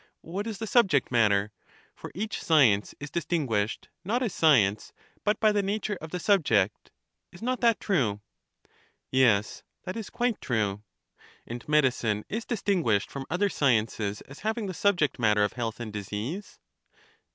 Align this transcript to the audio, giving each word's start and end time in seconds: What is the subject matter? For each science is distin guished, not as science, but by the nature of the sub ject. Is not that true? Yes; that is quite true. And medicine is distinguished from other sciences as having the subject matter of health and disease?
What 0.21 0.47
is 0.47 0.57
the 0.57 0.65
subject 0.65 1.11
matter? 1.11 1.51
For 1.93 2.11
each 2.15 2.41
science 2.41 2.95
is 2.99 3.11
distin 3.11 3.45
guished, 3.47 3.85
not 4.03 4.23
as 4.23 4.33
science, 4.33 4.93
but 5.23 5.39
by 5.39 5.51
the 5.51 5.61
nature 5.61 5.95
of 6.01 6.09
the 6.09 6.17
sub 6.19 6.43
ject. 6.43 6.89
Is 7.31 7.43
not 7.43 7.61
that 7.61 7.79
true? 7.79 8.19
Yes; 9.11 9.61
that 9.83 9.95
is 9.95 10.09
quite 10.09 10.41
true. 10.41 10.81
And 11.45 11.69
medicine 11.69 12.25
is 12.29 12.45
distinguished 12.45 13.11
from 13.11 13.27
other 13.29 13.47
sciences 13.47 14.21
as 14.21 14.39
having 14.39 14.65
the 14.65 14.73
subject 14.73 15.19
matter 15.19 15.43
of 15.43 15.53
health 15.53 15.79
and 15.79 15.93
disease? 15.93 16.57